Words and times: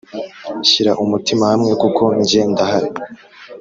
Shyira 0.69 0.91
umutima 1.03 1.43
hamwe 1.51 1.71
kuko 1.81 2.03
njye 2.21 2.41
ndahari 2.51 2.89